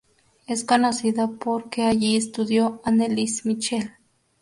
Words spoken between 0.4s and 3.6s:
Es conocida por que allí estudió Anneliese